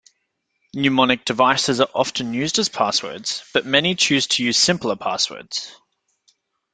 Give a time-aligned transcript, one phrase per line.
[0.73, 5.79] Mnemonics devices are often used as passwords but many choose to use simpler passwords.